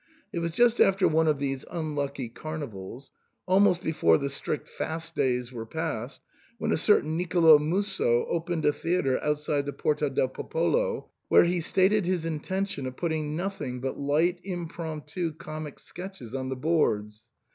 It 0.33 0.39
was 0.39 0.53
just 0.55 0.81
after 0.81 1.07
one 1.07 1.27
of 1.27 1.37
these 1.37 1.63
unlucky 1.69 2.27
Carnivals— 2.27 3.11
almost 3.47 3.83
before 3.83 4.17
the 4.17 4.31
strict 4.31 4.67
fast 4.67 5.13
days 5.13 5.51
were 5.51 5.63
past, 5.67 6.21
when 6.57 6.71
a 6.71 6.75
certain 6.75 7.15
Nicolo 7.17 7.59
Musso 7.59 8.25
opened 8.25 8.65
a 8.65 8.73
theatre 8.73 9.23
outside 9.23 9.67
the 9.67 9.73
Porta 9.73 10.09
del 10.09 10.29
Popolo, 10.29 11.11
where 11.27 11.43
he 11.43 11.61
stated 11.61 12.07
his 12.07 12.25
intention 12.25 12.87
of 12.87 12.97
putting 12.97 13.35
nothing 13.35 13.79
but 13.79 13.99
light 13.99 14.39
impromptu 14.43 15.33
comic 15.33 15.77
sketches 15.77 16.33
on 16.33 16.49
the 16.49 16.55
boards. 16.55 17.25